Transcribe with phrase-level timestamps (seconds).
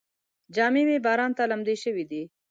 [0.55, 2.23] جامې مې باران ته لمدې شوې دي.